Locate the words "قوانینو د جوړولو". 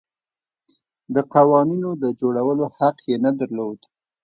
1.33-2.65